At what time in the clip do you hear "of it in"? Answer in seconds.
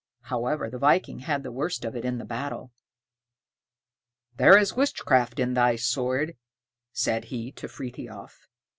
1.85-2.17